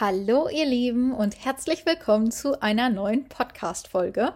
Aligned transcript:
Hallo 0.00 0.48
ihr 0.48 0.66
Lieben 0.66 1.12
und 1.12 1.44
herzlich 1.44 1.86
willkommen 1.86 2.32
zu 2.32 2.60
einer 2.60 2.90
neuen 2.90 3.28
Podcast-Folge, 3.28 4.32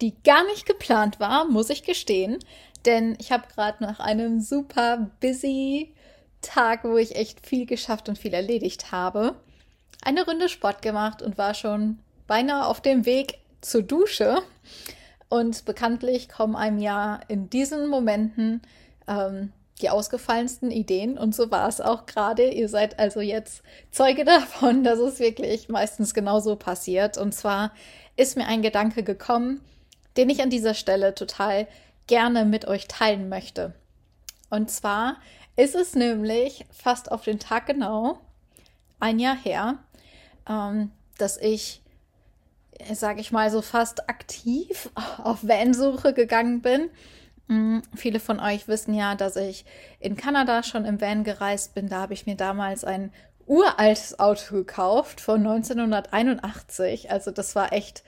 die 0.00 0.20
gar 0.24 0.44
nicht 0.46 0.66
geplant 0.66 1.20
war, 1.20 1.44
muss 1.44 1.70
ich 1.70 1.84
gestehen, 1.84 2.40
denn 2.84 3.16
ich 3.20 3.30
habe 3.30 3.46
gerade 3.54 3.80
nach 3.80 4.00
einem 4.00 4.40
super 4.40 5.08
busy 5.20 5.94
Tag, 6.42 6.82
wo 6.82 6.96
ich 6.96 7.14
echt 7.14 7.46
viel 7.46 7.64
geschafft 7.64 8.08
und 8.08 8.18
viel 8.18 8.34
erledigt 8.34 8.90
habe, 8.90 9.36
eine 10.02 10.24
Runde 10.24 10.48
Sport 10.48 10.82
gemacht 10.82 11.22
und 11.22 11.38
war 11.38 11.54
schon 11.54 12.00
beinahe 12.26 12.66
auf 12.66 12.80
dem 12.80 13.06
Weg 13.06 13.38
zur 13.60 13.84
Dusche. 13.84 14.42
Und 15.28 15.64
bekanntlich 15.64 16.28
kommen 16.28 16.56
einem 16.56 16.80
ja 16.80 17.20
in 17.28 17.48
diesen 17.48 17.86
Momenten 17.86 18.62
ähm, 19.06 19.52
die 19.78 19.90
ausgefallensten 19.90 20.70
Ideen 20.70 21.18
und 21.18 21.34
so 21.34 21.50
war 21.50 21.68
es 21.68 21.80
auch 21.80 22.06
gerade. 22.06 22.50
Ihr 22.50 22.68
seid 22.68 22.98
also 22.98 23.20
jetzt 23.20 23.62
Zeuge 23.90 24.24
davon, 24.26 24.84
dass 24.84 24.98
es 24.98 25.20
wirklich 25.20 25.68
meistens 25.68 26.14
genauso 26.14 26.56
passiert. 26.56 27.18
Und 27.18 27.32
zwar 27.32 27.72
ist 28.16 28.36
mir 28.36 28.46
ein 28.46 28.62
Gedanke 28.62 29.02
gekommen, 29.02 29.60
den 30.16 30.30
ich 30.30 30.42
an 30.42 30.50
dieser 30.50 30.74
Stelle 30.74 31.14
total 31.14 31.68
gerne 32.06 32.44
mit 32.44 32.66
euch 32.66 32.88
teilen 32.88 33.28
möchte. 33.28 33.74
Und 34.50 34.70
zwar 34.70 35.16
ist 35.56 35.74
es 35.74 35.94
nämlich 35.94 36.64
fast 36.70 37.10
auf 37.12 37.24
den 37.24 37.38
Tag 37.38 37.66
genau 37.66 38.18
ein 39.00 39.18
Jahr 39.18 39.36
her, 39.36 39.78
ähm, 40.48 40.90
dass 41.18 41.36
ich, 41.36 41.82
sage 42.92 43.20
ich 43.20 43.32
mal, 43.32 43.50
so 43.50 43.62
fast 43.62 44.08
aktiv 44.08 44.90
auf 45.22 45.46
Vansuche 45.46 46.12
gegangen 46.12 46.62
bin. 46.62 46.90
Viele 47.94 48.20
von 48.20 48.40
euch 48.40 48.68
wissen 48.68 48.92
ja, 48.92 49.14
dass 49.14 49.36
ich 49.36 49.64
in 50.00 50.16
Kanada 50.16 50.62
schon 50.62 50.84
im 50.84 51.00
Van 51.00 51.24
gereist 51.24 51.74
bin. 51.74 51.88
Da 51.88 52.02
habe 52.02 52.12
ich 52.12 52.26
mir 52.26 52.36
damals 52.36 52.84
ein 52.84 53.10
uraltes 53.46 54.20
Auto 54.20 54.54
gekauft 54.54 55.20
von 55.20 55.46
1981. 55.46 57.10
Also 57.10 57.30
das 57.30 57.56
war 57.56 57.72
echt, 57.72 58.04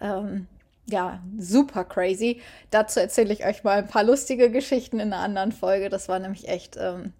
ähm, 0.00 0.46
ja, 0.88 1.20
super 1.36 1.84
crazy. 1.84 2.40
Dazu 2.70 3.00
erzähle 3.00 3.32
ich 3.32 3.44
euch 3.44 3.64
mal 3.64 3.78
ein 3.78 3.88
paar 3.88 4.04
lustige 4.04 4.52
Geschichten 4.52 5.00
in 5.00 5.12
einer 5.12 5.22
anderen 5.22 5.50
Folge. 5.50 5.88
Das 5.88 6.08
war 6.08 6.20
nämlich 6.20 6.48
echt, 6.48 6.76
ähm, 6.76 7.12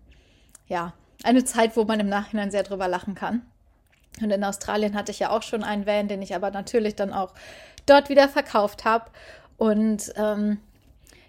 ja, 0.69 0.92
eine 1.24 1.44
Zeit, 1.44 1.76
wo 1.76 1.82
man 1.82 1.98
im 1.98 2.08
Nachhinein 2.08 2.52
sehr 2.52 2.62
drüber 2.62 2.86
lachen 2.86 3.16
kann. 3.16 3.42
Und 4.22 4.30
in 4.30 4.44
Australien 4.44 4.94
hatte 4.94 5.10
ich 5.10 5.19
ja 5.19 5.30
auch 5.30 5.42
schon 5.42 5.64
einen 5.64 5.86
Van, 5.86 6.06
den 6.06 6.22
ich 6.22 6.34
aber 6.34 6.52
natürlich 6.52 6.94
dann 6.94 7.12
auch 7.12 7.34
dort 7.86 8.08
wieder 8.08 8.28
verkauft 8.28 8.84
habe. 8.84 9.10
Und 9.56 10.12
ähm, 10.16 10.58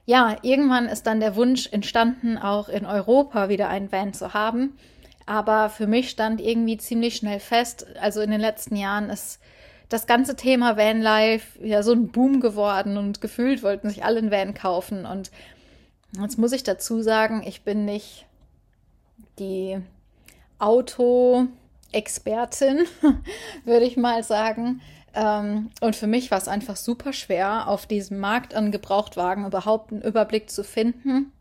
ja, 0.08 0.38
irgendwann 0.42 0.88
ist 0.88 1.06
dann 1.06 1.20
der 1.20 1.36
Wunsch 1.36 1.68
entstanden, 1.70 2.38
auch 2.38 2.70
in 2.70 2.86
Europa 2.86 3.50
wieder 3.50 3.68
einen 3.68 3.92
Van 3.92 4.14
zu 4.14 4.34
haben. 4.34 4.78
Aber 5.26 5.70
für 5.70 5.86
mich 5.86 6.10
stand 6.10 6.40
irgendwie 6.40 6.78
ziemlich 6.78 7.18
schnell 7.18 7.42
fest, 7.42 7.86
also 8.00 8.22
in 8.22 8.32
den 8.32 8.40
letzten 8.40 8.78
Jahren 8.78 9.10
ist 9.10 9.42
das 9.90 10.08
ganze 10.08 10.38
Thema 10.38 10.78
Vanlife 10.78 11.62
ja 11.62 11.84
so 11.84 11.92
ein 11.92 12.08
Boom 12.08 12.40
geworden 12.40 12.96
und 12.96 13.20
gefühlt 13.20 13.64
wollten 13.64 13.90
sich 13.90 14.06
alle 14.06 14.20
einen 14.20 14.32
Van 14.32 14.54
kaufen. 14.54 15.06
Und 15.06 15.30
jetzt 16.22 16.38
muss 16.38 16.54
ich 16.54 16.64
dazu 16.64 17.02
sagen, 17.02 17.44
ich 17.46 17.64
bin 17.64 17.84
nicht 17.84 18.26
die 19.40 19.78
Auto-Expertin, 20.58 22.86
würde 23.66 23.86
ich 23.86 23.98
mal 23.98 24.24
sagen. 24.24 24.80
Ähm, 25.18 25.72
und 25.82 25.96
für 25.96 26.06
mich 26.06 26.30
war 26.30 26.38
es 26.38 26.48
einfach 26.48 26.76
super 26.76 27.12
schwer, 27.12 27.68
auf 27.68 27.88
diesem 27.88 28.20
Markt 28.20 28.54
an 28.54 28.72
Gebrauchtwagen 28.72 29.48
überhaupt 29.48 29.92
einen 29.92 30.04
Überblick 30.04 30.52
zu 30.52 30.64
finden, 30.64 31.32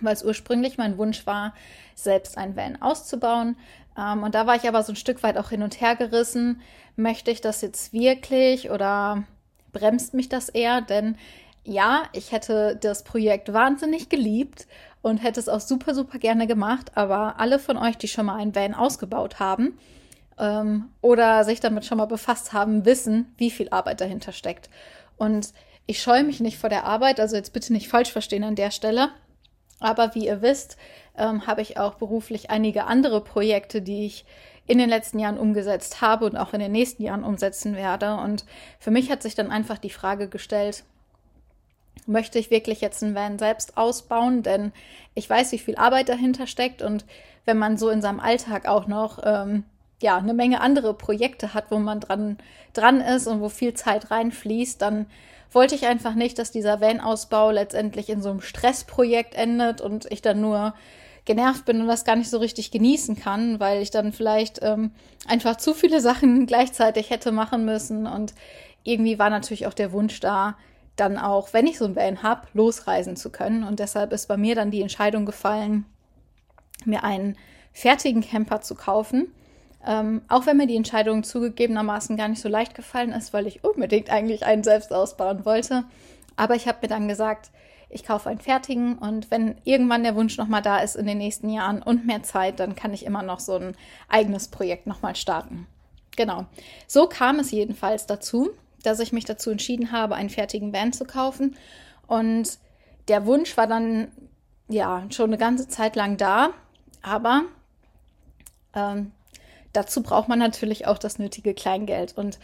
weil 0.00 0.14
es 0.14 0.24
ursprünglich 0.24 0.78
mein 0.78 0.96
Wunsch 0.96 1.26
war, 1.26 1.52
selbst 1.94 2.38
ein 2.38 2.56
Van 2.56 2.80
auszubauen. 2.80 3.56
Ähm, 3.98 4.22
und 4.22 4.34
da 4.34 4.46
war 4.46 4.56
ich 4.56 4.66
aber 4.66 4.82
so 4.82 4.92
ein 4.92 4.96
Stück 4.96 5.22
weit 5.22 5.36
auch 5.36 5.50
hin 5.50 5.62
und 5.62 5.82
her 5.82 5.96
gerissen. 5.96 6.62
Möchte 6.96 7.30
ich 7.30 7.42
das 7.42 7.60
jetzt 7.60 7.92
wirklich 7.92 8.70
oder 8.70 9.24
bremst 9.72 10.14
mich 10.14 10.30
das 10.30 10.48
eher? 10.48 10.80
Denn 10.80 11.18
ja, 11.62 12.04
ich 12.12 12.32
hätte 12.32 12.76
das 12.80 13.04
Projekt 13.04 13.52
wahnsinnig 13.52 14.08
geliebt 14.08 14.66
und 15.02 15.18
hätte 15.18 15.40
es 15.40 15.50
auch 15.50 15.60
super, 15.60 15.94
super 15.94 16.18
gerne 16.18 16.46
gemacht. 16.46 16.92
Aber 16.94 17.38
alle 17.38 17.58
von 17.58 17.76
euch, 17.76 17.98
die 17.98 18.08
schon 18.08 18.26
mal 18.26 18.36
ein 18.36 18.54
Van 18.54 18.72
ausgebaut 18.72 19.40
haben, 19.40 19.78
ähm, 20.38 20.90
oder 21.00 21.44
sich 21.44 21.60
damit 21.60 21.84
schon 21.84 21.98
mal 21.98 22.06
befasst 22.06 22.52
haben, 22.52 22.84
wissen, 22.84 23.32
wie 23.36 23.50
viel 23.50 23.68
Arbeit 23.70 24.00
dahinter 24.00 24.32
steckt. 24.32 24.68
Und 25.16 25.52
ich 25.86 26.02
scheue 26.02 26.24
mich 26.24 26.40
nicht 26.40 26.58
vor 26.58 26.70
der 26.70 26.84
Arbeit, 26.84 27.20
also 27.20 27.36
jetzt 27.36 27.52
bitte 27.52 27.72
nicht 27.72 27.88
falsch 27.88 28.10
verstehen 28.10 28.44
an 28.44 28.56
der 28.56 28.70
Stelle. 28.70 29.10
Aber 29.80 30.14
wie 30.14 30.26
ihr 30.26 30.40
wisst, 30.40 30.76
ähm, 31.16 31.46
habe 31.46 31.62
ich 31.62 31.78
auch 31.78 31.94
beruflich 31.94 32.50
einige 32.50 32.84
andere 32.84 33.20
Projekte, 33.22 33.82
die 33.82 34.06
ich 34.06 34.24
in 34.66 34.78
den 34.78 34.88
letzten 34.88 35.18
Jahren 35.18 35.38
umgesetzt 35.38 36.00
habe 36.00 36.24
und 36.24 36.36
auch 36.36 36.54
in 36.54 36.60
den 36.60 36.72
nächsten 36.72 37.02
Jahren 37.02 37.24
umsetzen 37.24 37.76
werde. 37.76 38.14
Und 38.16 38.44
für 38.78 38.90
mich 38.90 39.10
hat 39.10 39.22
sich 39.22 39.34
dann 39.34 39.50
einfach 39.50 39.78
die 39.78 39.90
Frage 39.90 40.28
gestellt, 40.28 40.84
möchte 42.06 42.38
ich 42.38 42.50
wirklich 42.50 42.80
jetzt 42.80 43.02
einen 43.02 43.14
Van 43.14 43.38
selbst 43.38 43.76
ausbauen? 43.76 44.42
Denn 44.42 44.72
ich 45.14 45.28
weiß, 45.28 45.52
wie 45.52 45.58
viel 45.58 45.76
Arbeit 45.76 46.08
dahinter 46.08 46.46
steckt 46.46 46.80
und 46.80 47.04
wenn 47.44 47.58
man 47.58 47.76
so 47.76 47.90
in 47.90 48.00
seinem 48.00 48.20
Alltag 48.20 48.66
auch 48.66 48.86
noch 48.86 49.20
ähm, 49.22 49.64
ja, 50.04 50.18
eine 50.18 50.34
Menge 50.34 50.60
andere 50.60 50.92
Projekte 50.92 51.54
hat, 51.54 51.70
wo 51.70 51.78
man 51.78 51.98
dran, 51.98 52.36
dran 52.74 53.00
ist 53.00 53.26
und 53.26 53.40
wo 53.40 53.48
viel 53.48 53.72
Zeit 53.72 54.10
reinfließt, 54.10 54.80
dann 54.82 55.06
wollte 55.50 55.74
ich 55.74 55.86
einfach 55.86 56.14
nicht, 56.14 56.38
dass 56.38 56.50
dieser 56.50 56.82
Van-Ausbau 56.82 57.50
letztendlich 57.50 58.10
in 58.10 58.20
so 58.20 58.28
einem 58.28 58.42
Stressprojekt 58.42 59.34
endet 59.34 59.80
und 59.80 60.04
ich 60.12 60.20
dann 60.20 60.42
nur 60.42 60.74
genervt 61.24 61.64
bin 61.64 61.80
und 61.80 61.86
das 61.86 62.04
gar 62.04 62.16
nicht 62.16 62.28
so 62.28 62.36
richtig 62.36 62.70
genießen 62.70 63.16
kann, 63.16 63.60
weil 63.60 63.80
ich 63.80 63.90
dann 63.90 64.12
vielleicht 64.12 64.60
ähm, 64.62 64.90
einfach 65.26 65.56
zu 65.56 65.72
viele 65.72 66.02
Sachen 66.02 66.44
gleichzeitig 66.46 67.08
hätte 67.08 67.32
machen 67.32 67.64
müssen. 67.64 68.06
Und 68.06 68.34
irgendwie 68.82 69.18
war 69.18 69.30
natürlich 69.30 69.66
auch 69.66 69.72
der 69.72 69.92
Wunsch 69.92 70.20
da, 70.20 70.58
dann 70.96 71.16
auch, 71.16 71.54
wenn 71.54 71.66
ich 71.66 71.78
so 71.78 71.86
ein 71.86 71.96
Van 71.96 72.22
habe, 72.22 72.46
losreisen 72.52 73.16
zu 73.16 73.30
können. 73.30 73.64
Und 73.64 73.80
deshalb 73.80 74.12
ist 74.12 74.28
bei 74.28 74.36
mir 74.36 74.54
dann 74.54 74.70
die 74.70 74.82
Entscheidung 74.82 75.24
gefallen, 75.24 75.86
mir 76.84 77.04
einen 77.04 77.38
fertigen 77.72 78.20
Camper 78.20 78.60
zu 78.60 78.74
kaufen 78.74 79.32
ähm, 79.86 80.22
auch 80.28 80.46
wenn 80.46 80.56
mir 80.56 80.66
die 80.66 80.76
Entscheidung 80.76 81.24
zugegebenermaßen 81.24 82.16
gar 82.16 82.28
nicht 82.28 82.40
so 82.40 82.48
leicht 82.48 82.74
gefallen 82.74 83.12
ist, 83.12 83.32
weil 83.32 83.46
ich 83.46 83.64
unbedingt 83.64 84.10
eigentlich 84.10 84.44
einen 84.44 84.64
selbst 84.64 84.92
ausbauen 84.92 85.44
wollte. 85.44 85.84
Aber 86.36 86.54
ich 86.54 86.66
habe 86.66 86.78
mir 86.82 86.88
dann 86.88 87.08
gesagt, 87.08 87.50
ich 87.90 88.04
kaufe 88.04 88.28
einen 88.28 88.40
fertigen 88.40 88.98
und 88.98 89.30
wenn 89.30 89.56
irgendwann 89.64 90.02
der 90.02 90.16
Wunsch 90.16 90.36
nochmal 90.36 90.62
da 90.62 90.78
ist 90.78 90.96
in 90.96 91.06
den 91.06 91.18
nächsten 91.18 91.48
Jahren 91.48 91.80
und 91.80 92.06
mehr 92.06 92.22
Zeit, 92.22 92.58
dann 92.58 92.74
kann 92.74 92.92
ich 92.92 93.06
immer 93.06 93.22
noch 93.22 93.38
so 93.38 93.54
ein 93.56 93.76
eigenes 94.08 94.48
Projekt 94.48 94.86
nochmal 94.86 95.14
starten. 95.14 95.66
Genau. 96.16 96.46
So 96.86 97.06
kam 97.06 97.38
es 97.38 97.50
jedenfalls 97.50 98.06
dazu, 98.06 98.50
dass 98.82 99.00
ich 99.00 99.12
mich 99.12 99.24
dazu 99.24 99.50
entschieden 99.50 99.92
habe, 99.92 100.14
einen 100.16 100.30
fertigen 100.30 100.72
Van 100.72 100.92
zu 100.92 101.04
kaufen. 101.04 101.56
Und 102.06 102.58
der 103.08 103.26
Wunsch 103.26 103.56
war 103.56 103.66
dann 103.66 104.08
ja 104.68 105.04
schon 105.10 105.30
eine 105.30 105.38
ganze 105.38 105.68
Zeit 105.68 105.94
lang 105.94 106.16
da, 106.16 106.50
aber 107.02 107.42
ähm, 108.74 109.12
dazu 109.74 110.02
braucht 110.02 110.28
man 110.28 110.38
natürlich 110.38 110.86
auch 110.86 110.98
das 110.98 111.18
nötige 111.18 111.52
Kleingeld. 111.52 112.16
Und 112.16 112.38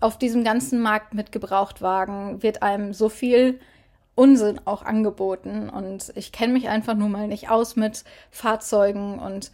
auf 0.00 0.18
diesem 0.18 0.44
ganzen 0.44 0.80
Markt 0.80 1.14
mit 1.14 1.32
Gebrauchtwagen 1.32 2.42
wird 2.42 2.62
einem 2.62 2.92
so 2.92 3.08
viel 3.08 3.60
Unsinn 4.14 4.60
auch 4.64 4.82
angeboten. 4.82 5.70
Und 5.70 6.12
ich 6.14 6.32
kenne 6.32 6.52
mich 6.52 6.68
einfach 6.68 6.94
nur 6.94 7.08
mal 7.08 7.28
nicht 7.28 7.48
aus 7.48 7.76
mit 7.76 8.04
Fahrzeugen 8.30 9.18
und 9.18 9.50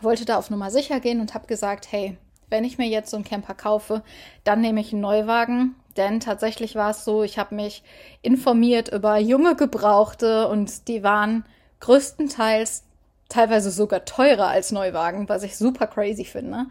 wollte 0.00 0.24
da 0.24 0.38
auf 0.38 0.50
Nummer 0.50 0.70
sicher 0.70 1.00
gehen 1.00 1.20
und 1.20 1.34
habe 1.34 1.46
gesagt, 1.46 1.90
hey, 1.90 2.16
wenn 2.50 2.64
ich 2.64 2.78
mir 2.78 2.86
jetzt 2.86 3.10
so 3.10 3.16
einen 3.16 3.24
Camper 3.24 3.54
kaufe, 3.54 4.02
dann 4.44 4.60
nehme 4.60 4.80
ich 4.80 4.92
einen 4.92 5.02
Neuwagen. 5.02 5.74
Denn 5.96 6.20
tatsächlich 6.20 6.76
war 6.76 6.90
es 6.90 7.04
so, 7.04 7.22
ich 7.22 7.38
habe 7.38 7.54
mich 7.54 7.82
informiert 8.22 8.88
über 8.88 9.18
junge 9.18 9.56
Gebrauchte 9.56 10.48
und 10.48 10.88
die 10.88 11.02
waren 11.02 11.44
größtenteils 11.80 12.84
teilweise 13.28 13.70
sogar 13.70 14.04
teurer 14.04 14.48
als 14.48 14.72
Neuwagen, 14.72 15.28
was 15.28 15.42
ich 15.42 15.56
super 15.56 15.86
crazy 15.86 16.24
finde. 16.24 16.66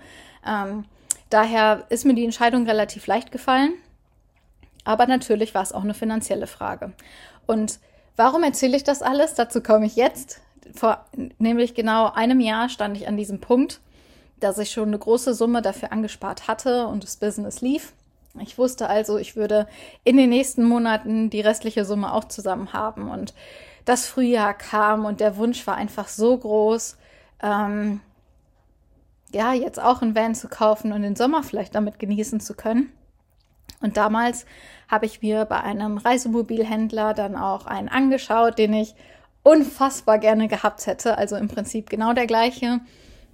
Ähm, 0.46 0.86
daher 1.30 1.84
ist 1.90 2.06
mir 2.06 2.16
die 2.16 2.26
Entscheidung 2.26 2.66
relativ 2.66 3.08
leicht 3.08 3.32
gefallen. 3.32 3.74
Aber 4.84 5.06
natürlich 5.06 5.54
war 5.54 5.64
es 5.64 5.74
auch 5.74 5.84
eine 5.84 5.94
finanzielle 5.94 6.48
Frage. 6.48 6.94
Und 7.46 7.80
warum 8.16 8.44
erzähle 8.44 8.78
ich 8.78 8.84
das 8.84 9.02
alles? 9.02 9.34
Dazu 9.34 9.62
komme 9.62 9.86
ich 9.86 9.96
jetzt. 9.96 10.42
Vor 10.74 11.06
nämlich 11.38 11.76
genau 11.76 12.12
einem 12.12 12.40
Jahr 12.40 12.70
stand 12.70 12.98
ich 12.98 13.08
an 13.08 13.18
diesem 13.18 13.40
Punkt, 13.40 13.82
dass 14.40 14.58
ich 14.58 14.72
schon 14.72 14.88
eine 14.88 15.00
große 15.00 15.34
Summe 15.34 15.62
dafür 15.62 15.92
angespart 15.92 16.48
hatte 16.48 16.88
und 16.88 17.04
das 17.04 17.18
Business 17.18 17.62
lief. 17.62 17.94
Ich 18.40 18.58
wusste 18.58 18.88
also, 18.88 19.18
ich 19.18 19.36
würde 19.36 19.68
in 20.04 20.18
den 20.18 20.30
nächsten 20.30 20.64
Monaten 20.64 21.30
die 21.30 21.42
restliche 21.42 21.86
Summe 21.86 22.14
auch 22.14 22.26
zusammen 22.26 22.74
haben. 22.74 23.10
Und 23.10 23.34
das 23.88 24.06
Frühjahr 24.06 24.54
kam 24.54 25.06
und 25.06 25.22
der 25.22 25.38
Wunsch 25.38 25.66
war 25.66 25.76
einfach 25.76 26.10
so 26.10 26.38
groß, 26.38 26.98
ähm, 27.42 28.02
ja, 29.34 29.54
jetzt 29.54 29.82
auch 29.82 30.02
ein 30.02 30.14
Van 30.14 30.36
zu 30.36 30.50
kaufen 30.50 30.92
und 30.92 31.04
den 31.04 31.16
Sommer 31.16 31.42
vielleicht 31.42 31.74
damit 31.74 31.98
genießen 31.98 32.42
zu 32.42 32.54
können. 32.54 32.92
Und 33.82 33.96
damals 33.96 34.46
habe 34.90 35.06
ich 35.06 35.22
mir 35.22 35.46
bei 35.46 35.62
einem 35.62 35.98
Reisemobilhändler 35.98 37.14
dann 37.14 37.38
auch 37.38 37.66
einen 37.66 37.88
angeschaut, 37.88 38.58
den 38.58 38.74
ich 38.74 38.94
unfassbar 39.44 40.20
gerne 40.20 40.50
gehabt 40.50 40.86
hätte. 40.86 41.18
Also 41.18 41.38
im 41.38 41.48
Prinzip 41.48 41.90
genau 41.90 42.12
der 42.12 42.28
gleiche, 42.28 42.82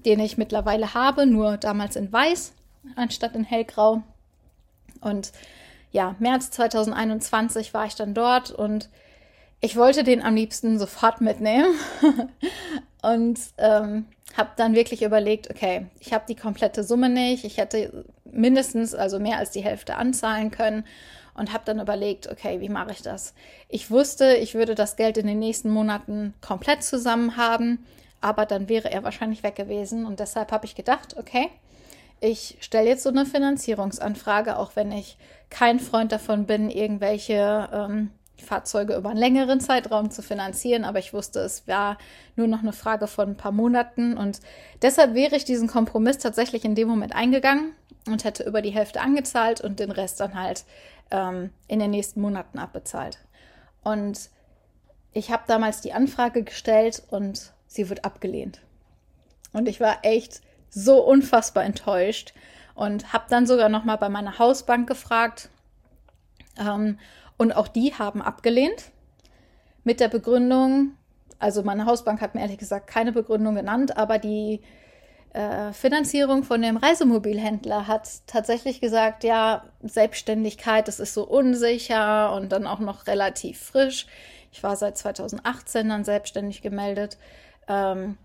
den 0.06 0.20
ich 0.20 0.38
mittlerweile 0.38 0.94
habe, 0.94 1.26
nur 1.26 1.58
damals 1.58 1.96
in 1.96 2.12
weiß. 2.12 2.54
anstatt 2.96 3.34
in 3.36 3.44
hellgrau. 3.44 4.04
Und 5.02 5.32
ja, 5.92 6.16
März 6.20 6.52
2021 6.52 7.74
war 7.74 7.86
ich 7.86 7.96
dann 7.96 8.14
dort 8.14 8.52
und 8.52 8.90
ich 9.64 9.78
wollte 9.78 10.04
den 10.04 10.22
am 10.22 10.36
liebsten 10.36 10.78
sofort 10.78 11.22
mitnehmen 11.22 11.74
und 13.02 13.40
ähm, 13.58 14.06
habe 14.36 14.50
dann 14.58 14.76
wirklich 14.76 15.04
überlegt, 15.04 15.50
okay, 15.50 15.86
ich 16.02 16.12
habe 16.12 16.26
die 16.28 16.36
komplette 16.36 16.84
Summe 16.84 17.08
nicht, 17.08 17.46
ich 17.46 17.58
hätte 17.58 18.04
mindestens, 18.26 18.94
also 18.94 19.20
mehr 19.20 19.38
als 19.38 19.52
die 19.52 19.64
Hälfte 19.64 19.96
anzahlen 19.96 20.52
können 20.52 20.84
und 21.34 21.54
habe 21.54 21.64
dann 21.64 21.80
überlegt, 21.80 22.30
okay, 22.30 22.60
wie 22.60 22.68
mache 22.68 22.92
ich 22.92 23.04
das? 23.04 23.34
Ich 23.70 23.90
wusste, 23.90 24.36
ich 24.36 24.54
würde 24.54 24.76
das 24.76 24.98
Geld 24.98 25.18
in 25.18 25.28
den 25.28 25.40
nächsten 25.40 25.70
Monaten 25.70 26.34
komplett 26.42 26.84
zusammen 26.84 27.38
haben, 27.38 27.86
aber 28.20 28.46
dann 28.46 28.68
wäre 28.68 28.92
er 28.92 29.04
wahrscheinlich 29.04 29.44
weg 29.44 29.56
gewesen 29.56 30.06
und 30.06 30.20
deshalb 30.20 30.52
habe 30.52 30.66
ich 30.66 30.76
gedacht, 30.76 31.16
okay, 31.16 31.48
ich 32.20 32.58
stelle 32.60 32.90
jetzt 32.90 33.04
so 33.04 33.10
eine 33.10 33.26
Finanzierungsanfrage, 33.26 34.58
auch 34.58 34.76
wenn 34.76 34.92
ich 34.92 35.18
kein 35.50 35.80
Freund 35.80 36.12
davon 36.12 36.48
bin, 36.48 36.70
irgendwelche 36.70 37.70
ähm, 37.72 38.12
Fahrzeuge 38.38 38.96
über 38.96 39.10
einen 39.10 39.20
längeren 39.20 39.60
Zeitraum 39.60 40.12
zu 40.12 40.22
finanzieren, 40.22 40.84
aber 40.84 41.00
ich 41.00 41.14
wusste, 41.14 41.40
es 41.40 41.68
war 41.68 41.98
nur 42.36 42.48
noch 42.48 42.60
eine 42.60 42.74
Frage 42.74 43.08
von 43.08 43.30
ein 43.30 43.38
paar 43.38 43.52
Monaten 43.52 44.18
und 44.18 44.40
deshalb 44.82 45.14
wäre 45.14 45.36
ich 45.36 45.46
diesen 45.46 45.68
Kompromiss 45.68 46.18
tatsächlich 46.18 46.66
in 46.66 46.76
dem 46.76 46.88
Moment 46.88 47.16
eingegangen 47.16 47.74
und 48.08 48.24
hätte 48.24 48.44
über 48.44 48.62
die 48.62 48.72
Hälfte 48.72 49.02
angezahlt 49.02 49.62
und 49.62 49.80
den 49.80 49.92
Rest 49.92 50.20
dann 50.20 50.40
halt 50.40 50.66
ähm, 51.12 51.52
in 51.68 51.80
den 51.80 51.92
nächsten 51.92 52.22
Monaten 52.22 52.60
abbezahlt. 52.60 53.20
Und 53.84 54.30
ich 55.14 55.32
habe 55.32 55.44
damals 55.48 55.82
die 55.82 55.94
Anfrage 55.94 56.44
gestellt 56.44 57.04
und 57.10 57.54
sie 57.68 57.90
wird 57.90 58.04
abgelehnt. 58.04 58.62
Und 59.54 59.68
ich 59.70 59.80
war 59.80 60.00
echt 60.02 60.42
so 60.70 61.04
unfassbar 61.04 61.64
enttäuscht 61.64 62.34
und 62.76 63.14
habe 63.14 63.26
dann 63.30 63.46
sogar 63.46 63.70
noch 63.70 63.84
mal 63.84 63.98
bei 63.98 64.10
meiner 64.10 64.40
Hausbank 64.40 64.88
gefragt. 64.88 65.50
Ähm, 66.58 66.98
und 67.38 67.52
auch 67.56 67.68
die 67.68 67.94
haben 67.94 68.22
abgelehnt 68.22 68.92
mit 69.84 70.00
der 70.00 70.08
Begründung, 70.08 70.94
also 71.40 71.64
meine 71.64 71.86
Hausbank 71.86 72.22
hat 72.22 72.36
mir 72.36 72.42
ehrlich 72.42 72.58
gesagt 72.58 72.88
keine 72.88 73.12
Begründung 73.12 73.56
genannt, 73.56 73.98
aber 73.98 74.18
die 74.18 74.62
äh, 75.34 75.74
Finanzierung 75.74 76.44
von 76.44 76.62
dem 76.62 76.78
Reisemobilhändler 76.78 77.88
hat 77.88 78.08
tatsächlich 78.28 78.80
gesagt, 78.80 79.24
ja, 79.24 79.66
Selbstständigkeit, 79.82 80.88
das 80.88 81.00
ist 81.00 81.14
so 81.14 81.28
unsicher 81.28 82.34
und 82.36 82.52
dann 82.52 82.68
auch 82.68 82.80
noch 82.80 83.08
relativ 83.08 83.60
frisch. 83.60 84.06
Ich 84.52 84.62
war 84.62 84.76
seit 84.76 84.98
2018 84.98 85.90
dann 85.90 86.04
selbstständig 86.04 86.62
gemeldet. 86.62 87.18
Ähm, 87.68 88.18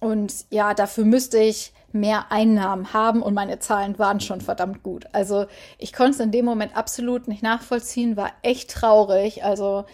und 0.00 0.34
ja, 0.50 0.74
dafür 0.74 1.04
müsste 1.04 1.38
ich 1.38 1.72
mehr 1.94 2.30
Einnahmen 2.30 2.92
haben 2.92 3.22
und 3.22 3.34
meine 3.34 3.58
Zahlen 3.58 3.98
waren 3.98 4.20
schon 4.20 4.40
verdammt 4.40 4.82
gut. 4.82 5.06
Also 5.12 5.46
ich 5.78 5.92
konnte 5.92 6.12
es 6.12 6.20
in 6.20 6.32
dem 6.32 6.44
Moment 6.44 6.76
absolut 6.76 7.28
nicht 7.28 7.42
nachvollziehen, 7.42 8.16
war 8.16 8.30
echt 8.42 8.70
traurig. 8.70 9.44
Also 9.44 9.84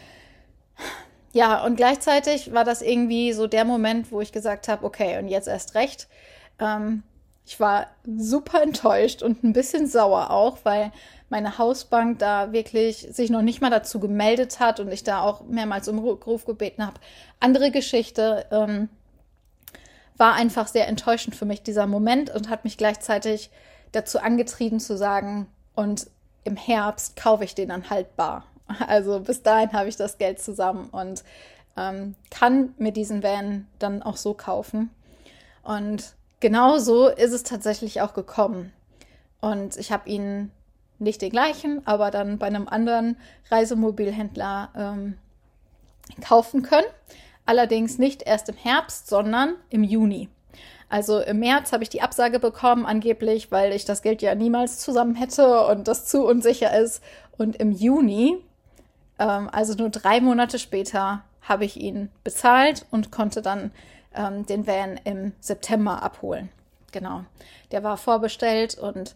ja, 1.32 1.64
und 1.64 1.76
gleichzeitig 1.76 2.52
war 2.54 2.64
das 2.64 2.82
irgendwie 2.82 3.32
so 3.32 3.46
der 3.46 3.64
Moment, 3.64 4.10
wo 4.10 4.20
ich 4.20 4.32
gesagt 4.32 4.69
habe, 4.69 4.84
okay, 4.84 5.19
und 5.19 5.28
jetzt 5.28 5.48
erst 5.48 5.75
recht. 5.75 6.08
Ähm, 6.58 7.02
ich 7.44 7.60
war 7.60 7.87
super 8.04 8.62
enttäuscht 8.62 9.22
und 9.22 9.44
ein 9.44 9.52
bisschen 9.52 9.87
sauer 9.87 10.31
auch, 10.31 10.58
weil 10.64 10.93
meine 11.28 11.58
Hausbank 11.58 12.19
da 12.19 12.52
wirklich 12.52 13.08
sich 13.10 13.31
noch 13.31 13.43
nicht 13.43 13.60
mal 13.60 13.70
dazu 13.70 14.00
gemeldet 14.00 14.60
hat 14.60 14.81
und 14.81 14.90
ich 14.93 15.04
da 15.04 15.22
auch 15.22 15.43
mehrmals 15.44 15.88
um 15.88 15.98
Rückruf 15.98 16.44
gebeten 16.44 16.87
habe. 16.87 17.00
Andere 17.40 17.70
Geschichte. 17.70 18.46
Ähm, 18.50 18.88
war 20.17 20.35
einfach 20.35 20.67
sehr 20.67 20.89
enttäuschend 20.89 21.37
für 21.37 21.45
mich, 21.45 21.63
dieser 21.63 21.87
Moment, 21.87 22.31
und 22.31 22.49
hat 22.49 22.65
mich 22.65 22.79
gleichzeitig 22.79 23.51
dazu 23.93 24.19
angetrieben 24.19 24.81
zu 24.81 24.97
sagen, 24.97 25.47
und 25.75 26.09
im 26.45 26.57
Herbst 26.57 27.17
kaufe 27.17 27.45
ich 27.45 27.55
den 27.55 27.69
dann 27.69 27.91
haltbar. 27.91 28.45
Also 28.89 29.21
bis 29.21 29.43
dahin 29.43 29.73
habe 29.75 29.89
ich 29.89 29.97
das 29.97 30.19
Geld 30.19 30.41
zusammen 30.41 30.89
und 30.91 31.23
ähm, 31.77 32.17
kann 32.31 32.75
mir 32.79 32.91
diesen 32.91 33.23
Van 33.23 33.69
dann 33.79 34.03
auch 34.03 34.17
so 34.17 34.35
kaufen. 34.35 34.91
Und 35.63 36.15
genau 36.41 36.79
so 36.79 37.07
ist 37.07 37.33
es 37.33 37.45
tatsächlich 37.45 38.01
auch 38.01 38.13
gekommen. 38.13 38.73
Und 39.41 39.77
ich 39.77 39.93
habe 39.93 40.09
ihn 40.09 40.51
nicht 40.99 41.23
den 41.23 41.31
gleichen, 41.31 41.87
aber 41.87 42.11
dann 42.11 42.39
bei 42.39 42.47
einem 42.47 42.67
anderen 42.67 43.17
Reisemobilhändler 43.51 44.71
ähm, 44.75 45.19
kaufen 46.21 46.63
können. 46.63 46.87
Allerdings 47.46 47.98
nicht 47.98 48.22
erst 48.22 48.48
im 48.48 48.56
Herbst, 48.56 49.08
sondern 49.08 49.54
im 49.70 49.84
Juni. 49.84 50.28
Also 50.88 51.20
im 51.20 51.40
März 51.40 51.72
habe 51.72 51.82
ich 51.82 51.88
die 51.88 52.02
Absage 52.02 52.38
bekommen, 52.38 52.87
angeblich, 52.87 53.50
weil 53.50 53.72
ich 53.72 53.84
das 53.84 54.02
Geld 54.02 54.22
ja 54.22 54.34
niemals 54.34 54.78
zusammen 54.78 55.14
hätte 55.14 55.66
und 55.66 55.88
das 55.88 56.06
zu 56.06 56.25
unsicher 56.25 56.78
ist. 56.78 57.02
Und 57.38 57.56
im 57.56 57.72
Juni, 57.72 58.37
ähm, 59.19 59.48
also 59.50 59.75
nur 59.75 59.90
drei 59.90 60.20
Monate 60.20 60.58
später, 60.58 61.22
habe 61.43 61.64
ich 61.64 61.81
ihn 61.81 62.10
bezahlt 62.25 62.87
und 62.90 63.10
konnte 63.10 63.43
dann 63.43 63.70
ähm, 64.14 64.46
den 64.46 64.66
Van 64.66 64.98
im 65.04 65.32
September 65.40 66.02
abholen. 66.02 66.48
Genau. 66.93 67.25
Der 67.72 67.82
war 67.82 67.96
vorbestellt 67.96 68.78
und 68.78 69.14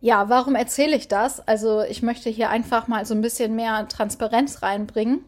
ja, 0.00 0.28
warum 0.28 0.56
erzähle 0.56 0.96
ich 0.96 1.06
das? 1.06 1.46
Also 1.46 1.82
ich 1.82 2.02
möchte 2.02 2.30
hier 2.30 2.50
einfach 2.50 2.88
mal 2.88 3.06
so 3.06 3.14
ein 3.14 3.22
bisschen 3.22 3.54
mehr 3.54 3.86
Transparenz 3.88 4.62
reinbringen 4.62 5.24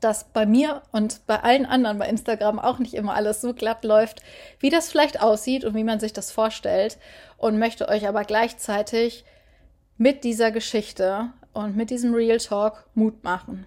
dass 0.00 0.24
bei 0.24 0.46
mir 0.46 0.82
und 0.92 1.26
bei 1.26 1.42
allen 1.42 1.66
anderen 1.66 1.98
bei 1.98 2.08
Instagram 2.08 2.58
auch 2.58 2.78
nicht 2.78 2.94
immer 2.94 3.14
alles 3.14 3.40
so 3.40 3.54
glatt 3.54 3.84
läuft, 3.84 4.22
wie 4.60 4.70
das 4.70 4.90
vielleicht 4.90 5.22
aussieht 5.22 5.64
und 5.64 5.74
wie 5.74 5.84
man 5.84 6.00
sich 6.00 6.12
das 6.12 6.30
vorstellt. 6.30 6.98
Und 7.38 7.58
möchte 7.58 7.88
euch 7.88 8.06
aber 8.08 8.24
gleichzeitig 8.24 9.24
mit 9.98 10.24
dieser 10.24 10.50
Geschichte 10.50 11.30
und 11.52 11.76
mit 11.76 11.90
diesem 11.90 12.14
Real 12.14 12.38
Talk 12.38 12.86
Mut 12.94 13.24
machen 13.24 13.66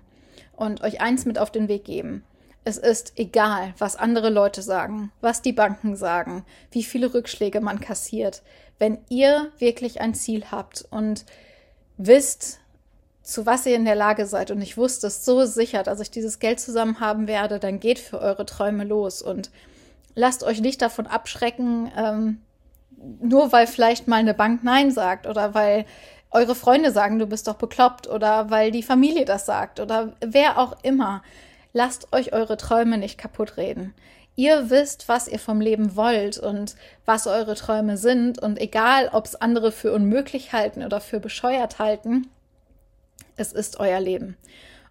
und 0.56 0.82
euch 0.82 1.02
eins 1.02 1.26
mit 1.26 1.40
auf 1.40 1.52
den 1.52 1.68
Weg 1.68 1.86
geben. 1.86 2.24
Es 2.64 2.78
ist 2.78 3.14
egal, 3.16 3.74
was 3.78 3.96
andere 3.96 4.30
Leute 4.30 4.62
sagen, 4.62 5.12
was 5.22 5.42
die 5.42 5.54
Banken 5.54 5.96
sagen, 5.96 6.46
wie 6.72 6.84
viele 6.84 7.14
Rückschläge 7.14 7.62
man 7.62 7.80
kassiert. 7.80 8.44
Wenn 8.78 9.00
ihr 9.10 9.52
wirklich 9.58 10.02
ein 10.02 10.14
Ziel 10.14 10.46
habt 10.52 10.86
und 10.92 11.26
wisst, 11.98 12.60
zu 13.32 13.46
was 13.46 13.66
ihr 13.66 13.76
in 13.76 13.86
der 13.86 13.96
Lage 13.96 14.26
seid. 14.26 14.52
Und 14.52 14.62
ich 14.62 14.78
wusste 14.78 15.08
es 15.08 15.26
so 15.26 15.46
sicher, 15.46 15.84
dass 15.84 16.00
ich 16.00 16.12
dieses 16.12 16.40
Geld 16.40 16.60
zusammen 16.60 17.00
haben 17.00 17.28
werde, 17.28 17.60
dann 17.60 17.80
geht 17.80 18.00
für 18.00 18.20
eure 18.20 18.46
Träume 18.46 18.84
los 18.84 19.22
und 19.22 19.52
lasst 20.16 20.44
euch 20.44 20.62
nicht 20.62 20.82
davon 20.82 21.08
abschrecken, 21.08 21.92
ähm, 21.98 22.42
nur 23.22 23.52
weil 23.52 23.68
vielleicht 23.68 24.08
mal 24.08 24.18
eine 24.18 24.34
Bank 24.34 24.64
Nein 24.64 24.92
sagt 24.92 25.26
oder 25.28 25.54
weil 25.54 25.86
eure 26.32 26.56
Freunde 26.56 26.92
sagen, 26.92 27.18
du 27.18 27.26
bist 27.26 27.48
doch 27.48 27.56
bekloppt 27.56 28.08
oder 28.08 28.50
weil 28.50 28.72
die 28.72 28.84
Familie 28.84 29.26
das 29.26 29.46
sagt 29.46 29.80
oder 29.80 30.14
wer 30.22 30.58
auch 30.58 30.78
immer. 30.84 31.24
Lasst 31.74 32.12
euch 32.14 32.34
eure 32.34 32.58
Träume 32.58 32.98
nicht 32.98 33.18
kaputt 33.18 33.58
reden. 33.58 33.94
Ihr 34.36 34.70
wisst, 34.70 35.10
was 35.10 35.28
ihr 35.28 35.40
vom 35.40 35.60
Leben 35.60 35.96
wollt 35.96 36.38
und 36.38 36.76
was 37.06 37.28
eure 37.28 37.56
Träume 37.56 37.98
sind 37.98 38.42
und 38.42 38.60
egal, 38.60 39.10
ob 39.12 39.26
es 39.26 39.36
andere 39.36 39.72
für 39.72 39.92
unmöglich 39.92 40.54
halten 40.54 40.84
oder 40.84 41.02
für 41.02 41.20
bescheuert 41.20 41.80
halten, 41.80 42.28
es 43.40 43.54
ist 43.54 43.80
euer 43.80 44.00
Leben. 44.00 44.38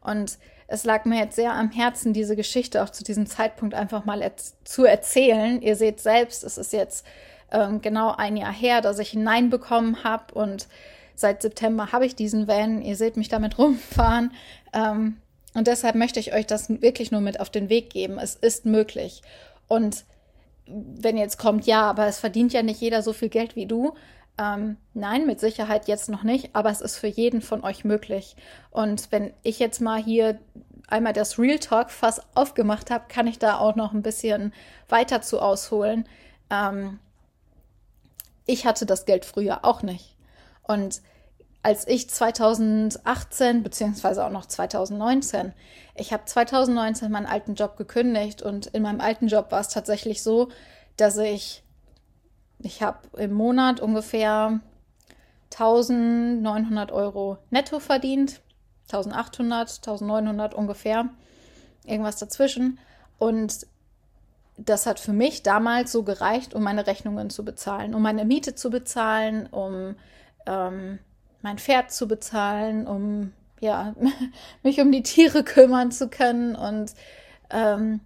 Und 0.00 0.38
es 0.66 0.84
lag 0.84 1.04
mir 1.04 1.18
jetzt 1.18 1.36
sehr 1.36 1.52
am 1.54 1.70
Herzen, 1.70 2.12
diese 2.12 2.36
Geschichte 2.36 2.82
auch 2.82 2.90
zu 2.90 3.02
diesem 3.02 3.26
Zeitpunkt 3.26 3.74
einfach 3.74 4.04
mal 4.04 4.20
er 4.20 4.32
zu 4.64 4.84
erzählen. 4.84 5.62
Ihr 5.62 5.76
seht 5.76 6.00
selbst, 6.00 6.44
es 6.44 6.58
ist 6.58 6.72
jetzt 6.72 7.06
ähm, 7.50 7.80
genau 7.80 8.14
ein 8.14 8.36
Jahr 8.36 8.52
her, 8.52 8.80
dass 8.80 8.98
ich 8.98 9.10
hineinbekommen 9.10 10.04
habe 10.04 10.34
und 10.34 10.68
seit 11.14 11.42
September 11.42 11.92
habe 11.92 12.06
ich 12.06 12.14
diesen 12.14 12.46
Van. 12.46 12.82
Ihr 12.82 12.96
seht 12.96 13.16
mich 13.16 13.28
damit 13.28 13.58
rumfahren. 13.58 14.32
Ähm, 14.72 15.16
und 15.54 15.66
deshalb 15.66 15.96
möchte 15.96 16.20
ich 16.20 16.34
euch 16.34 16.46
das 16.46 16.68
wirklich 16.68 17.10
nur 17.10 17.20
mit 17.20 17.40
auf 17.40 17.50
den 17.50 17.68
Weg 17.68 17.90
geben. 17.90 18.18
Es 18.18 18.34
ist 18.34 18.66
möglich. 18.66 19.22
Und 19.66 20.04
wenn 20.66 21.16
jetzt 21.16 21.38
kommt, 21.38 21.66
ja, 21.66 21.82
aber 21.82 22.06
es 22.06 22.18
verdient 22.20 22.52
ja 22.52 22.62
nicht 22.62 22.80
jeder 22.80 23.02
so 23.02 23.12
viel 23.12 23.30
Geld 23.30 23.56
wie 23.56 23.66
du, 23.66 23.94
ähm, 24.38 24.76
nein, 24.94 25.26
mit 25.26 25.40
Sicherheit 25.40 25.88
jetzt 25.88 26.08
noch 26.08 26.22
nicht, 26.22 26.54
aber 26.54 26.70
es 26.70 26.80
ist 26.80 26.96
für 26.96 27.08
jeden 27.08 27.42
von 27.42 27.64
euch 27.64 27.84
möglich. 27.84 28.36
Und 28.70 29.10
wenn 29.10 29.34
ich 29.42 29.58
jetzt 29.58 29.80
mal 29.80 30.02
hier 30.02 30.38
einmal 30.86 31.12
das 31.12 31.38
Real 31.38 31.58
Talk 31.58 31.90
Fass 31.90 32.20
aufgemacht 32.34 32.90
habe, 32.90 33.06
kann 33.08 33.26
ich 33.26 33.38
da 33.38 33.58
auch 33.58 33.74
noch 33.74 33.92
ein 33.92 34.02
bisschen 34.02 34.52
weiter 34.88 35.22
zu 35.22 35.40
ausholen. 35.40 36.08
Ähm, 36.50 36.98
ich 38.46 38.64
hatte 38.64 38.86
das 38.86 39.04
Geld 39.04 39.24
früher 39.24 39.64
auch 39.64 39.82
nicht. 39.82 40.16
Und 40.62 41.02
als 41.62 41.86
ich 41.88 42.08
2018 42.08 43.62
beziehungsweise 43.62 44.24
auch 44.24 44.30
noch 44.30 44.46
2019, 44.46 45.52
ich 45.96 46.12
habe 46.12 46.24
2019 46.24 47.10
meinen 47.10 47.26
alten 47.26 47.56
Job 47.56 47.76
gekündigt 47.76 48.40
und 48.40 48.68
in 48.68 48.82
meinem 48.82 49.00
alten 49.00 49.26
Job 49.26 49.50
war 49.50 49.60
es 49.60 49.68
tatsächlich 49.68 50.22
so, 50.22 50.48
dass 50.96 51.16
ich 51.18 51.64
ich 52.58 52.82
habe 52.82 52.98
im 53.16 53.32
Monat 53.32 53.80
ungefähr 53.80 54.60
1900 55.52 56.92
Euro 56.92 57.38
netto 57.50 57.80
verdient. 57.80 58.40
1800, 58.92 59.78
1900 59.86 60.54
ungefähr. 60.54 61.08
Irgendwas 61.84 62.16
dazwischen. 62.16 62.78
Und 63.18 63.66
das 64.56 64.86
hat 64.86 64.98
für 64.98 65.12
mich 65.12 65.42
damals 65.42 65.92
so 65.92 66.02
gereicht, 66.02 66.54
um 66.54 66.62
meine 66.62 66.86
Rechnungen 66.86 67.30
zu 67.30 67.44
bezahlen, 67.44 67.94
um 67.94 68.02
meine 68.02 68.24
Miete 68.24 68.54
zu 68.54 68.70
bezahlen, 68.70 69.46
um 69.46 69.94
ähm, 70.46 70.98
mein 71.42 71.58
Pferd 71.58 71.92
zu 71.92 72.08
bezahlen, 72.08 72.86
um 72.86 73.32
ja, 73.60 73.94
mich 74.62 74.80
um 74.80 74.90
die 74.90 75.02
Tiere 75.02 75.44
kümmern 75.44 75.92
zu 75.92 76.08
können 76.08 76.56
und 76.56 76.92
ähm, 77.50 78.00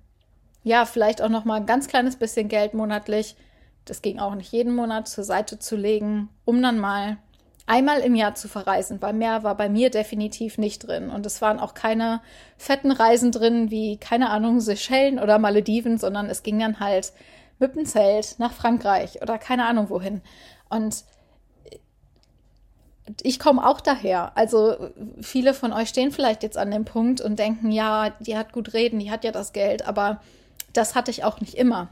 ja, 0.63 0.85
vielleicht 0.85 1.23
auch 1.23 1.29
noch 1.29 1.45
mal 1.45 1.57
ein 1.57 1.67
ganz 1.67 1.89
kleines 1.89 2.17
bisschen 2.17 2.49
Geld 2.49 2.75
monatlich, 2.75 3.37
das 3.85 4.03
ging 4.03 4.19
auch 4.19 4.35
nicht 4.35 4.53
jeden 4.53 4.75
Monat, 4.75 5.09
zur 5.09 5.25
Seite 5.25 5.59
zu 5.59 5.77
legen, 5.77 6.29
um 6.45 6.63
dann 6.63 6.79
mal 6.79 7.19
einmal 7.67 8.01
im 8.01 8.15
Jahr 8.15 8.35
zu 8.35 8.49
verreisen, 8.49 9.01
weil 9.01 9.13
mehr 9.13 9.45
war 9.45 9.57
bei 9.57 9.69
mir 9.69 9.91
definitiv 9.91 10.59
nicht 10.59 10.87
drin. 10.87 11.11
Und 11.11 11.27
es 11.27 11.41
waren 11.41 11.61
auch 11.61 11.75
keine 11.75 12.21
fetten 12.57 12.91
Reisen 12.91 13.33
drin, 13.33 13.71
wie, 13.71 13.97
keine 13.97 14.31
Ahnung, 14.31 14.61
Seychellen 14.61 15.19
oder 15.19 15.39
Malediven, 15.39 15.99
sondern 15.99 16.29
es 16.29 16.43
ging 16.43 16.59
dann 16.59 16.81
halt 16.81 17.13
mit 17.59 17.77
dem 17.77 17.87
Zelt 17.87 18.37
nach 18.39 18.53
Frankreich 18.53 19.23
oder 19.23 19.39
keine 19.39 19.67
Ahnung 19.67 19.91
wohin. 19.91 20.23
Und 20.69 21.05
ich 23.23 23.39
komme 23.39 23.67
auch 23.67 23.81
daher. 23.81 24.37
Also 24.37 24.91
viele 25.21 25.55
von 25.55 25.73
euch 25.73 25.89
stehen 25.89 26.13
vielleicht 26.13 26.43
jetzt 26.43 26.59
an 26.59 26.71
dem 26.71 26.85
Punkt 26.85 27.21
und 27.21 27.39
denken, 27.39 27.71
ja, 27.71 28.11
die 28.21 28.37
hat 28.37 28.53
gut 28.53 28.75
reden, 28.75 28.99
die 28.99 29.11
hat 29.11 29.25
ja 29.25 29.33
das 29.33 29.53
Geld, 29.53 29.87
aber 29.87 30.21
das 30.73 30.95
hatte 30.95 31.11
ich 31.11 31.25
auch 31.25 31.41
nicht 31.41 31.55
immer. 31.55 31.89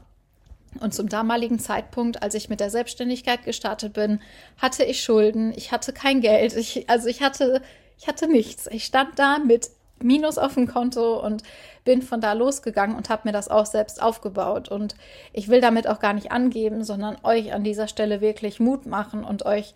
Und 0.79 0.93
zum 0.93 1.09
damaligen 1.09 1.59
Zeitpunkt, 1.59 2.23
als 2.23 2.33
ich 2.33 2.49
mit 2.49 2.59
der 2.59 2.69
Selbstständigkeit 2.69 3.43
gestartet 3.43 3.93
bin, 3.93 4.21
hatte 4.57 4.83
ich 4.83 5.03
Schulden, 5.03 5.53
ich 5.55 5.71
hatte 5.71 5.91
kein 5.91 6.21
Geld, 6.21 6.55
ich, 6.55 6.89
also 6.89 7.07
ich 7.07 7.21
hatte, 7.21 7.61
ich 7.97 8.07
hatte 8.07 8.27
nichts. 8.27 8.67
Ich 8.67 8.85
stand 8.85 9.19
da 9.19 9.39
mit 9.39 9.69
Minus 10.03 10.37
auf 10.37 10.55
dem 10.55 10.67
Konto 10.67 11.19
und 11.19 11.43
bin 11.83 12.01
von 12.01 12.21
da 12.21 12.33
losgegangen 12.33 12.95
und 12.95 13.09
habe 13.09 13.23
mir 13.25 13.31
das 13.31 13.49
auch 13.49 13.65
selbst 13.65 14.01
aufgebaut. 14.01 14.69
Und 14.69 14.95
ich 15.33 15.49
will 15.49 15.61
damit 15.61 15.87
auch 15.87 15.99
gar 15.99 16.13
nicht 16.13 16.31
angeben, 16.31 16.83
sondern 16.83 17.17
euch 17.23 17.53
an 17.53 17.63
dieser 17.63 17.87
Stelle 17.87 18.21
wirklich 18.21 18.59
Mut 18.59 18.85
machen 18.85 19.23
und 19.23 19.45
euch, 19.45 19.73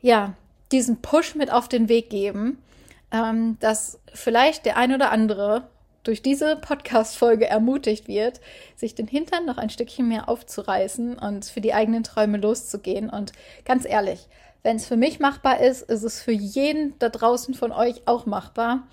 ja, 0.00 0.34
diesen 0.72 1.00
Push 1.00 1.34
mit 1.34 1.50
auf 1.50 1.68
den 1.68 1.88
Weg 1.88 2.10
geben, 2.10 2.62
ähm, 3.10 3.56
dass 3.60 3.98
vielleicht 4.12 4.66
der 4.66 4.76
ein 4.76 4.94
oder 4.94 5.10
andere 5.10 5.64
durch 6.08 6.22
diese 6.22 6.56
Podcast-Folge 6.56 7.46
ermutigt 7.46 8.08
wird, 8.08 8.40
sich 8.76 8.94
den 8.94 9.06
Hintern 9.06 9.44
noch 9.44 9.58
ein 9.58 9.68
Stückchen 9.68 10.08
mehr 10.08 10.30
aufzureißen 10.30 11.18
und 11.18 11.44
für 11.44 11.60
die 11.60 11.74
eigenen 11.74 12.02
Träume 12.02 12.38
loszugehen. 12.38 13.10
Und 13.10 13.32
ganz 13.66 13.84
ehrlich, 13.84 14.26
wenn 14.62 14.76
es 14.76 14.86
für 14.86 14.96
mich 14.96 15.20
machbar 15.20 15.60
ist, 15.60 15.82
ist 15.82 16.04
es 16.04 16.22
für 16.22 16.32
jeden 16.32 16.98
da 16.98 17.10
draußen 17.10 17.52
von 17.52 17.72
euch 17.72 18.00
auch 18.06 18.24
machbar. 18.24 18.86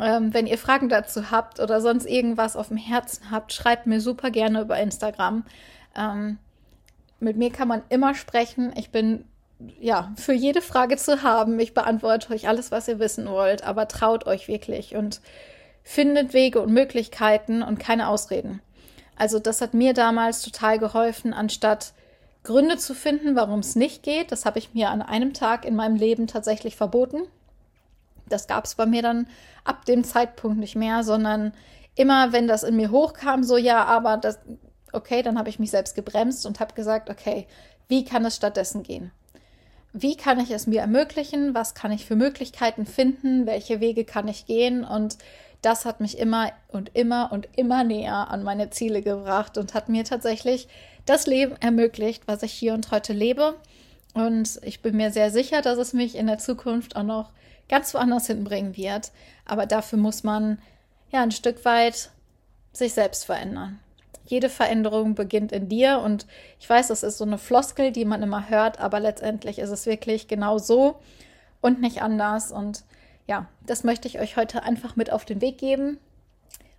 Ähm, 0.00 0.34
wenn 0.34 0.48
ihr 0.48 0.58
Fragen 0.58 0.88
dazu 0.88 1.30
habt 1.30 1.60
oder 1.60 1.80
sonst 1.80 2.06
irgendwas 2.06 2.56
auf 2.56 2.68
dem 2.68 2.76
Herzen 2.76 3.30
habt, 3.30 3.52
schreibt 3.52 3.86
mir 3.86 4.00
super 4.00 4.32
gerne 4.32 4.62
über 4.62 4.80
Instagram. 4.80 5.44
Ähm, 5.96 6.38
mit 7.20 7.36
mir 7.36 7.52
kann 7.52 7.68
man 7.68 7.82
immer 7.88 8.16
sprechen. 8.16 8.72
Ich 8.76 8.90
bin 8.90 9.26
ja 9.78 10.12
für 10.16 10.32
jede 10.32 10.60
Frage 10.60 10.96
zu 10.96 11.22
haben. 11.22 11.60
Ich 11.60 11.72
beantworte 11.72 12.32
euch 12.32 12.48
alles, 12.48 12.72
was 12.72 12.88
ihr 12.88 12.98
wissen 12.98 13.28
wollt, 13.28 13.62
aber 13.62 13.86
traut 13.86 14.26
euch 14.26 14.48
wirklich 14.48 14.96
und 14.96 15.20
findet 15.88 16.34
Wege 16.34 16.60
und 16.60 16.70
Möglichkeiten 16.70 17.62
und 17.62 17.78
keine 17.78 18.08
Ausreden. 18.08 18.60
Also 19.16 19.38
das 19.38 19.62
hat 19.62 19.72
mir 19.72 19.94
damals 19.94 20.42
total 20.42 20.78
geholfen, 20.78 21.32
anstatt 21.32 21.94
Gründe 22.44 22.76
zu 22.76 22.94
finden, 22.94 23.34
warum 23.36 23.60
es 23.60 23.74
nicht 23.74 24.02
geht. 24.02 24.30
Das 24.30 24.44
habe 24.44 24.58
ich 24.58 24.74
mir 24.74 24.90
an 24.90 25.00
einem 25.00 25.32
Tag 25.32 25.64
in 25.64 25.74
meinem 25.74 25.96
Leben 25.96 26.26
tatsächlich 26.26 26.76
verboten. 26.76 27.22
Das 28.28 28.46
gab 28.46 28.66
es 28.66 28.74
bei 28.74 28.84
mir 28.84 29.00
dann 29.00 29.28
ab 29.64 29.86
dem 29.86 30.04
Zeitpunkt 30.04 30.58
nicht 30.58 30.76
mehr, 30.76 31.04
sondern 31.04 31.54
immer, 31.94 32.34
wenn 32.34 32.48
das 32.48 32.64
in 32.64 32.76
mir 32.76 32.90
hochkam, 32.90 33.42
so 33.42 33.56
ja, 33.56 33.82
aber 33.86 34.18
das, 34.18 34.38
okay, 34.92 35.22
dann 35.22 35.38
habe 35.38 35.48
ich 35.48 35.58
mich 35.58 35.70
selbst 35.70 35.94
gebremst 35.94 36.44
und 36.44 36.60
habe 36.60 36.74
gesagt, 36.74 37.08
okay, 37.08 37.46
wie 37.88 38.04
kann 38.04 38.26
es 38.26 38.36
stattdessen 38.36 38.82
gehen? 38.82 39.10
Wie 39.94 40.18
kann 40.18 40.38
ich 40.38 40.50
es 40.50 40.66
mir 40.66 40.82
ermöglichen? 40.82 41.54
Was 41.54 41.74
kann 41.74 41.92
ich 41.92 42.04
für 42.04 42.14
Möglichkeiten 42.14 42.84
finden? 42.84 43.46
Welche 43.46 43.80
Wege 43.80 44.04
kann 44.04 44.28
ich 44.28 44.44
gehen? 44.44 44.84
Und 44.84 45.16
das 45.62 45.84
hat 45.84 46.00
mich 46.00 46.18
immer 46.18 46.52
und 46.68 46.94
immer 46.94 47.32
und 47.32 47.48
immer 47.56 47.84
näher 47.84 48.30
an 48.30 48.42
meine 48.42 48.70
Ziele 48.70 49.02
gebracht 49.02 49.58
und 49.58 49.74
hat 49.74 49.88
mir 49.88 50.04
tatsächlich 50.04 50.68
das 51.04 51.26
Leben 51.26 51.56
ermöglicht, 51.60 52.22
was 52.26 52.42
ich 52.42 52.52
hier 52.52 52.74
und 52.74 52.90
heute 52.90 53.12
lebe. 53.12 53.54
Und 54.14 54.60
ich 54.62 54.82
bin 54.82 54.96
mir 54.96 55.10
sehr 55.10 55.30
sicher, 55.30 55.62
dass 55.62 55.78
es 55.78 55.92
mich 55.92 56.16
in 56.16 56.26
der 56.26 56.38
Zukunft 56.38 56.96
auch 56.96 57.02
noch 57.02 57.32
ganz 57.68 57.92
woanders 57.94 58.26
hinbringen 58.26 58.76
wird. 58.76 59.10
Aber 59.44 59.66
dafür 59.66 59.98
muss 59.98 60.22
man 60.22 60.58
ja 61.10 61.22
ein 61.22 61.32
Stück 61.32 61.64
weit 61.64 62.10
sich 62.72 62.94
selbst 62.94 63.24
verändern. 63.24 63.80
Jede 64.26 64.50
Veränderung 64.50 65.14
beginnt 65.14 65.52
in 65.52 65.68
dir 65.68 66.00
und 66.00 66.26
ich 66.60 66.68
weiß, 66.68 66.88
das 66.88 67.02
ist 67.02 67.18
so 67.18 67.24
eine 67.24 67.38
Floskel, 67.38 67.92
die 67.92 68.04
man 68.04 68.22
immer 68.22 68.50
hört, 68.50 68.78
aber 68.78 69.00
letztendlich 69.00 69.58
ist 69.58 69.70
es 69.70 69.86
wirklich 69.86 70.28
genau 70.28 70.58
so 70.58 71.00
und 71.62 71.80
nicht 71.80 72.02
anders. 72.02 72.52
Und 72.52 72.84
ja, 73.28 73.46
das 73.66 73.84
möchte 73.84 74.08
ich 74.08 74.18
euch 74.18 74.36
heute 74.36 74.62
einfach 74.62 74.96
mit 74.96 75.12
auf 75.12 75.24
den 75.24 75.40
Weg 75.40 75.58
geben, 75.58 75.98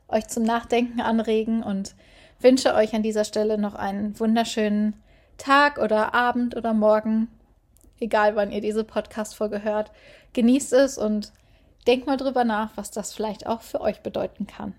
euch 0.10 0.28
zum 0.28 0.44
Nachdenken 0.44 1.00
anregen 1.00 1.64
und 1.64 1.96
wünsche 2.40 2.74
euch 2.74 2.94
an 2.96 3.04
dieser 3.04 3.24
Stelle 3.24 3.58
noch 3.58 3.76
einen 3.76 4.20
wunderschönen 4.20 4.96
Tag 5.38 5.78
oder 5.78 6.14
Abend 6.14 6.58
oder 6.58 6.74
Morgen, 6.74 7.28
egal 8.00 8.36
wann 8.36 8.52
ihr 8.52 8.62
diese 8.62 8.84
Podcast-Folge 8.84 9.64
hört. 9.64 9.92
Genießt 10.34 10.74
es 10.74 10.98
und 10.98 11.32
denkt 11.86 12.08
mal 12.08 12.18
drüber 12.18 12.44
nach, 12.44 12.72
was 12.76 12.90
das 12.90 13.14
vielleicht 13.14 13.46
auch 13.46 13.62
für 13.62 13.80
euch 13.80 14.02
bedeuten 14.02 14.48
kann. 14.48 14.74